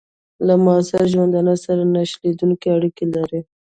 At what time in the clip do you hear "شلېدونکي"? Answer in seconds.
2.11-2.67